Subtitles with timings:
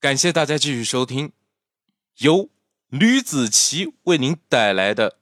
[0.00, 1.30] 感谢大家继续收听
[2.20, 2.48] 由
[2.88, 5.18] 吕子奇为您带来的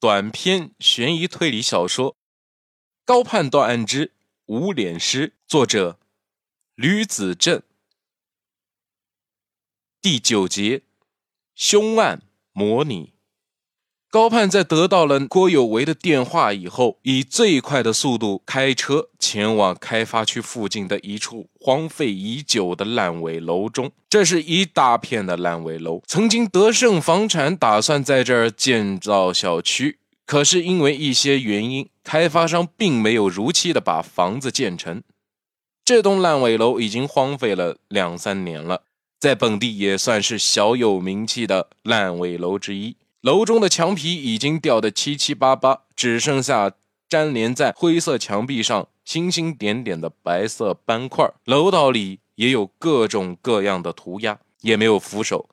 [0.00, 2.12] 短篇悬疑推理小说
[3.04, 4.12] 《高判断案之
[4.46, 6.00] 无脸师》，作者
[6.74, 7.62] 吕子正。
[10.00, 10.80] 第九节，
[11.54, 12.22] 凶案
[12.52, 13.13] 模拟。
[14.14, 23.90] 高盼在得到了郭有为的电话以后，以最快的速度开车前往开发区附近的一处荒废已久的烂尾楼中。
[24.08, 35.02] 这是一大片的烂尾楼，曾经德胜房产打算在这儿建造小区，可是因为一些原因，开发商并没有如期的把房子建成。
[35.84, 38.82] 这栋烂尾楼已经荒废了两三年了，
[39.18, 42.94] 在本地也算是小有名气的烂尾楼之一。
[43.24, 46.72] 楼中的墙皮已经掉得七七八八，只剩下
[47.08, 51.32] 粘连在灰色墙壁上星星点点的白色斑块。
[51.46, 55.48] 楼道里也有各种各样的涂鸦，也没有扶手。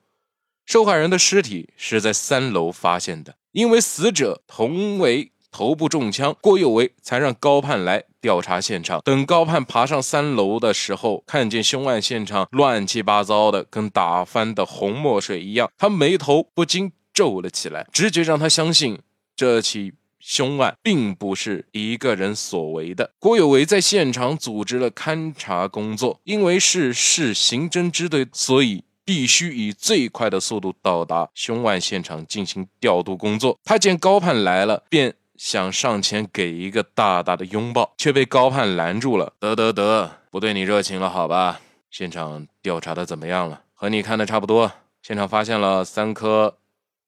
[0.66, 9.00] 受害人的尸体是在三楼发现的，因为死者同为头部中枪，郭有为才让高盼来调查现场。
[9.06, 16.92] 等高盼爬上三楼的时候，看见凶案现场乱七八糟的，跟打翻的红墨水一样，他眉头不禁。
[17.14, 19.00] 皱了起来，直觉让他相信
[19.36, 23.12] 这起凶案并不是一个人所为的。
[23.18, 33.58] 郭有为在现场组织了勘查工作，因为是市刑侦支队，所以必须以最快的速度到达凶案现场进行调度工作。
[33.64, 39.34] 他见高盼来了，便想上前给一个大大的拥抱，却被高盼拦住了。
[39.40, 41.60] 得得得，不对你热情了，好吧？
[41.90, 43.64] 现场调查的怎么样了？
[43.74, 44.72] 和你看的差不多。
[45.02, 46.60] 现场发现了三颗。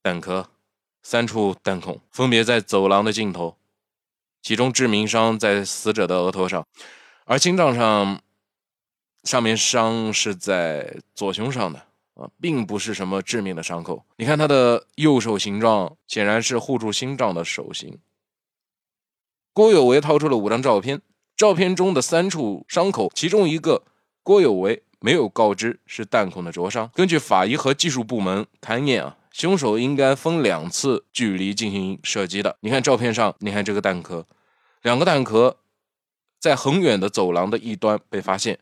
[0.03, 0.49] 弹壳，
[1.01, 3.55] 三处弹孔分别在走廊的尽头，
[4.41, 6.67] 其中致命伤在死者的额头上，
[7.23, 8.21] 而心脏上
[9.23, 11.79] 上面伤是在左胸上的
[12.15, 14.03] 啊，并不是什么致命的伤口。
[14.17, 17.97] 你看他的右手形状，显然是护住心脏的手型。
[19.53, 21.01] 郭有为掏出了五张照片，
[21.37, 23.83] 照片中的三处伤口，其中一个
[24.21, 26.91] 郭有为没有告知是弹孔的灼伤。
[26.93, 29.17] 根据法医和技术部门勘验啊。
[29.33, 32.55] 凶手应该分两次距离进行射击的。
[32.59, 34.27] 你看照片上，你看这个弹壳，
[34.83, 35.57] 两个弹壳
[36.39, 38.59] 在很远的走廊的一端被发现，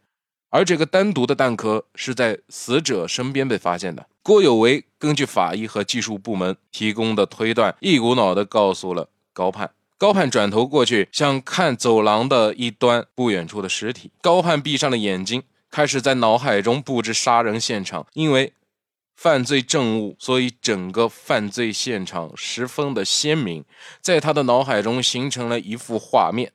[0.49, 4.07] 而这个单独的弹壳是在死者身边被发现的。
[4.23, 9.71] 郭有为根据法医和技术部门提供的推断，一股脑的告诉了高盼。
[9.97, 14.11] 高盼转头过去，想看走廊的一端不远处的尸体。
[14.21, 18.53] 高盼闭上了眼睛，开始在脑海中布置杀人现场，因为。
[19.23, 23.63] 犯罪证物，所以整个犯罪现场十分的鲜明，
[24.01, 26.53] 在他的脑海中形成了一幅画面。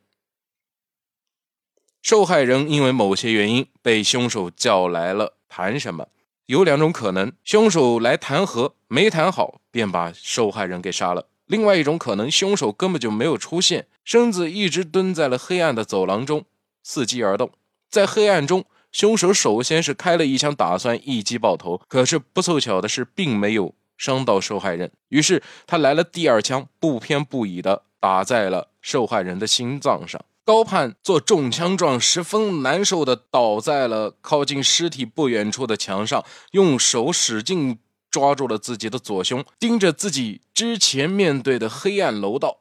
[2.03, 6.09] 受害人因为某些原因被凶手叫来了谈什么？
[6.47, 16.44] 有两种可能：凶手来谈和，没谈好便把受害人给杀了；另外一种可能，凶手根本就没有出现，身子一直蹲在了黑暗的走廊中，
[16.84, 17.53] 伺机而动，
[17.88, 18.65] 在黑暗中。
[18.96, 24.90] 凶手首先是开了一枪，打算一击爆头，可是不凑巧的是，并没有伤到受害人。
[25.10, 30.18] 于是他来了第二枪，不偏不倚的打在了受害人的心脏上。
[30.46, 37.78] 高盼做中枪状，十分难受的倒在了靠近尸体不远处的墙上，用手使劲
[38.10, 42.60] 抓住了自己的左胸，盯着自己之前面对的黑暗楼道，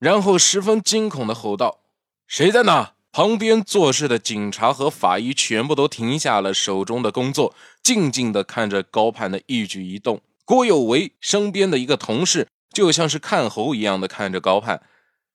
[0.00, 1.78] 然后十分惊恐的吼道
[2.26, 7.52] ：“谁在那？”旁边做事的警察和法医全部都停下了手中的工作，
[7.82, 10.20] 静静地看着高盼的一举一动。
[10.44, 14.80] 郭有为身边的一个同事就像是看猴一样的看着高盼，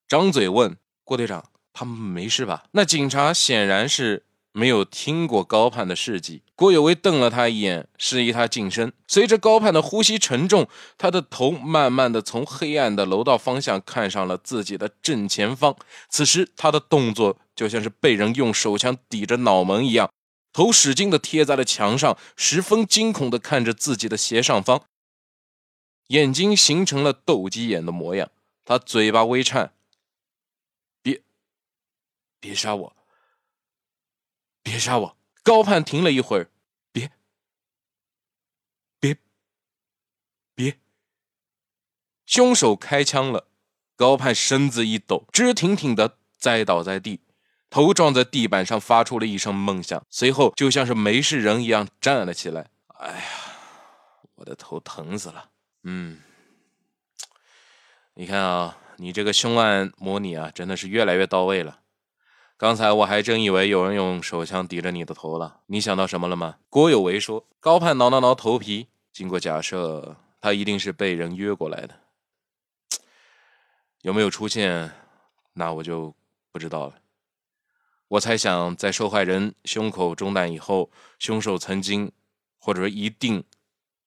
[0.08, 4.24] 张嘴问郭队长：“他们没事吧？”那警察显然是。
[4.56, 8.94] 没有听过高盼的事迹，郭有为瞪了他一眼，示意他近身。
[9.08, 15.76] 随着高盼的呼吸沉重，他的头慢慢的从黑暗的楼道方向看上了自己的正前方。
[16.08, 20.12] 此时，他的动作就像是被人用手枪抵着脑门一样，
[20.54, 24.84] 头使劲的贴在了墙上，十分惊恐的看着自己的斜上方，
[26.10, 28.30] 眼睛形成了斗鸡眼的模样。
[28.64, 29.74] 他嘴巴微颤
[31.02, 31.22] ：“别，
[32.40, 32.96] 别杀我。”
[34.64, 35.18] 别杀我！
[35.44, 36.50] 高盼停了一会儿，
[36.92, 37.12] 别，
[39.00, 39.18] 别，
[40.56, 40.80] 别！
[42.26, 43.48] 凶手开枪了。
[43.96, 47.20] 高盼身子一抖，直挺挺的栽倒在地，
[47.70, 50.04] 头撞在地板上，发出了一声闷响。
[50.10, 52.70] 随后就像是没事人一样站了起来。
[52.88, 53.26] 哎呀，
[54.36, 55.52] 我的头疼死了。
[55.84, 56.22] 嗯，
[58.16, 61.82] 你看啊，你这个凶案模拟啊，真的是越来越到位了。
[62.56, 65.62] 刚才我还真以为有人用手枪抵着你的头了。
[65.66, 66.58] 你想到什么了吗？
[66.70, 67.46] 郭有为说。
[67.60, 72.00] 高盼挠挠挠头皮，经过假设，他一定是被人约过来的。
[74.02, 74.92] 有没有出现，
[75.54, 76.14] 那我就
[76.52, 76.96] 不知道了。
[78.10, 82.12] 我猜想，在受害人胸口中弹以后，凶手曾经，
[82.60, 83.44] 或者说一定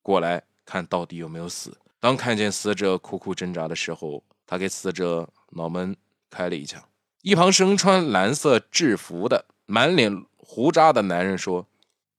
[0.00, 1.76] 过来看到底有没有死。
[1.98, 5.96] 当看见死者苦苦挣扎的时候，他给死者脑门
[6.30, 6.82] 开了一枪。
[7.26, 11.66] 一旁身穿蓝色制服的、满脸胡渣的男人说：“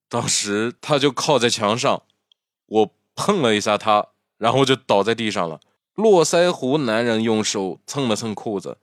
[0.09, 2.03] 当时他就靠在墙上，
[2.65, 4.07] 我碰了一下他，
[4.37, 5.61] 然后就倒在地上了。”
[5.95, 8.79] 络腮胡男人用手蹭了蹭裤子，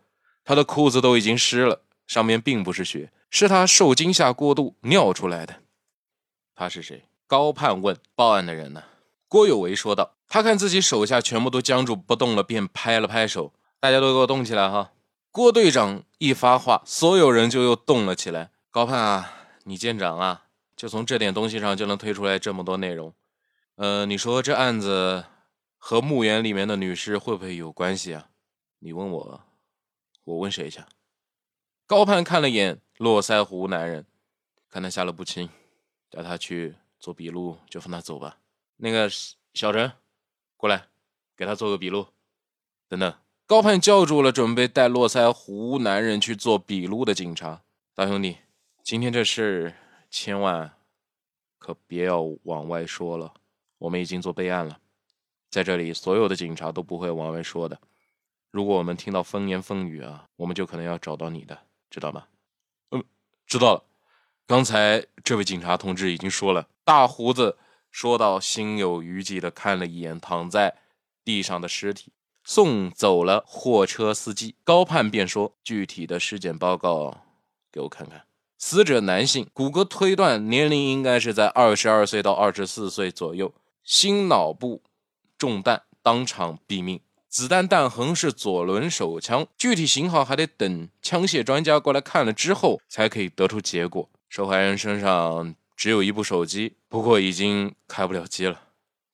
[0.46, 5.56] 他的裤子都已经湿了，上面并不是血，是他受惊吓过度尿出来的。
[6.54, 7.04] 他是谁？
[7.26, 7.94] 高盼问。
[8.14, 8.84] 报案的人呢？
[9.28, 10.14] 郭有为说道。
[10.26, 14.92] 他看自己手下全部都僵住不动了，便拍了拍手：“大家都给我动起来哈！”
[15.34, 18.52] 郭队长一发话，所有人就又动了起来。
[18.70, 19.32] 高盼啊，
[19.64, 20.46] 你见长啊，
[20.76, 23.12] 就从这点东西上就能推出来这么多内容。
[23.74, 25.24] 呃，你说这案子？
[25.76, 28.30] 和墓园里面的女尸会不会有关系啊？
[28.78, 29.42] 你问我，
[30.22, 30.80] 我问谁去？
[31.84, 34.06] 高盼看了眼络腮胡男人，
[34.70, 35.50] 看他下落不清，
[36.10, 38.38] 带他去做笔录，就放他走吧。
[38.76, 39.10] 那个
[39.52, 39.90] 小陈，
[40.56, 40.86] 过来，
[41.36, 42.06] 给他做个笔录。
[42.88, 43.12] 等等，
[43.46, 47.60] 高盼叫住了准备带络腮胡男人去做笔录的警察。
[47.94, 48.38] 大兄弟，
[48.82, 49.74] 今天这事
[50.10, 50.72] 千万
[51.58, 53.34] 可别要往外说了，
[53.76, 54.78] 我们已经做备案了。
[55.50, 57.78] 在这里，所有的警察都不会往外说的。
[58.50, 62.24] 如果我们听到风言风语啊，我们就可能要找到你的，知道吗？
[62.92, 63.04] 嗯，
[63.46, 63.84] 知道了。
[64.46, 66.66] 刚才这位警察同志已经说了。
[66.82, 67.58] 大胡子
[67.90, 70.78] 说到，心有余悸的看了一眼躺在
[71.22, 72.10] 地上的尸体。
[72.44, 77.22] 送走了货车司机，高盼便说：“具体的尸检报告
[77.72, 78.26] 给我看看。
[78.58, 83.52] 死者男性，骨骼推断年龄应该是在二十二岁到二十四岁左右，
[83.82, 84.82] 心脑部。”
[85.36, 87.00] 中弹，当场毙命。
[87.28, 94.08] 子弹弹痕是左轮手枪，具体型号还得等枪械专家过来看了之后才可以得出结果。
[94.28, 98.60] 受害人身上只有一部手机，不过已经开不了机了。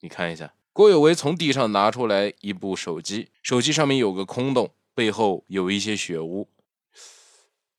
[0.01, 6.47] 你看一下，郭有为从地上拿出来一部手机，手机上面有个空洞，背后有一些血污。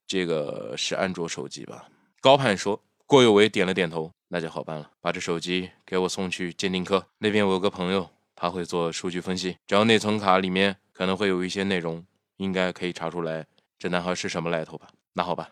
[0.07, 1.89] 这个是安卓手机吧？
[2.21, 2.83] 高盼说。
[3.05, 7.47] 郭有为点了点头，那就好办了，把这手机给我送去鉴定科那边。
[7.47, 8.09] 我有个朋友。
[8.35, 12.05] 他会做数据分析，只要内存卡里面可能会有一些内容，
[12.39, 13.47] 应该可以查出来
[13.79, 14.89] 这男孩是什么来头吧？
[15.13, 15.51] 那好吧，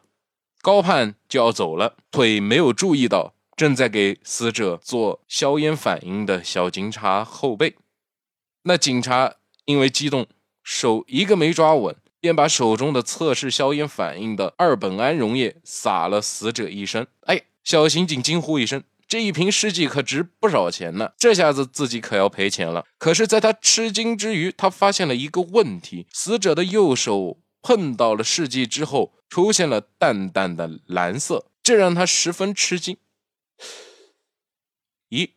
[0.60, 7.76] 高盼就要走了，腿没有注意到正在给死者做硝烟反应的小警察后背。
[8.62, 9.34] 那警察
[9.66, 10.26] 因为激动，
[10.64, 17.06] 手一个没抓稳，便把手中的测试硝烟反应的二苯胺溶液洒了死者一身。
[17.26, 18.82] 哎，小刑警惊呼一声。
[19.06, 22.86] 这一瓶试剂可值不少钱呢，这下子自己可要赔钱了。
[22.96, 32.96] 可是，在他吃惊之余，他发现了一个问题：死者的右手碰到了试剂之后，出现了淡淡的蓝色，这让他十分吃惊。
[35.10, 35.30] 咦，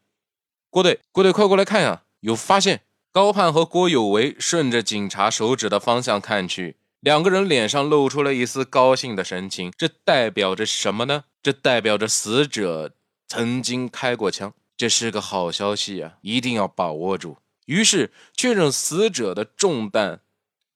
[0.70, 2.82] 郭队，郭队，快过来看呀，有发现！
[3.12, 9.72] 高盼和郭有为顺着警察手指的方向看去，两个人脸上露出了一丝高兴的神情。
[9.78, 11.26] 这代表着什么呢？
[11.44, 12.96] 这代表着死者。
[13.28, 16.18] 曾经开过枪，这是个好消息啊！
[16.22, 17.38] 一定要把握住。
[17.66, 20.22] 于是确认死者的中弹，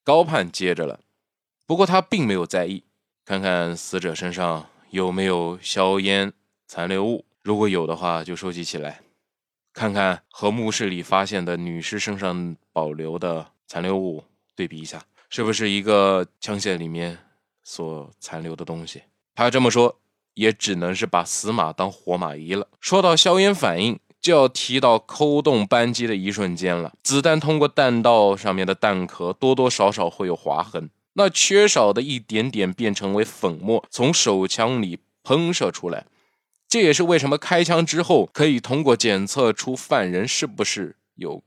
[0.03, 1.01] 高盼接着了。
[1.65, 2.83] 不过他并没有在意，
[3.25, 6.33] 看看死者身上有没有硝烟
[6.67, 8.99] 残留物，如果有的话就收集起来。
[9.71, 17.17] 看看和墓室里发现的女尸身上保留的残留物对比一下，是不是一个枪械里面
[17.63, 19.03] 所残留的东西？
[19.33, 19.97] 他这么说。
[20.33, 22.67] 也只能是把死马当活马医了。
[22.79, 26.93] 说到硝烟反应，就要提到扣动扳机的一瞬间了。
[27.01, 36.05] 子弹通过弹道上面的弹壳，多多少少会有划痕，那缺少的一点点变成为粉末，从手枪里喷射出来。
[36.67, 41.43] 这也是为什么开枪之后可以通过检测出犯人是不是有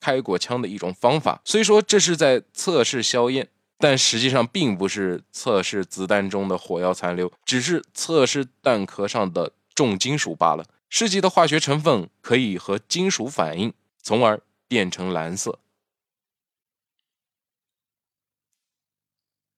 [0.00, 1.40] 开过枪的一种方法。
[1.44, 3.48] 虽说这是在测试硝烟。
[3.78, 10.64] 但实际上并不是测试子弹中的火药残留，只是测试弹壳上的重金属罢了。
[10.88, 15.58] 试剂的化学成分可以和金属反应，从而变成蓝色。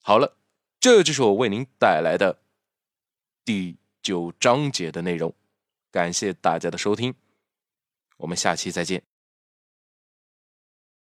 [0.00, 0.38] 好了，
[0.80, 2.38] 这就是我为您带来的
[3.44, 5.34] 第九章节的内容。
[5.90, 7.14] 感谢大家的收听，
[8.18, 9.02] 我们下期再见。